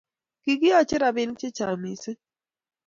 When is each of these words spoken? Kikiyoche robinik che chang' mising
Kikiyoche 0.43 0.95
robinik 1.01 1.37
che 1.39 1.47
chang' 1.57 1.79
mising 1.81 2.21